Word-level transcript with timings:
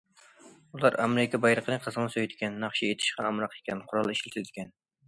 ئۇلار 0.77 0.97
ئامېرىكا 1.03 1.41
بايرىقىنى 1.43 1.77
قىزغىن 1.85 2.11
سۆيىدىكەن، 2.17 2.59
ناخشا 2.65 2.87
ئېيتىشقا 2.89 3.31
ئامراق 3.31 3.59
ئىكەن، 3.61 3.89
قورال 3.93 4.15
ئىشلىتىدىكەن. 4.17 4.79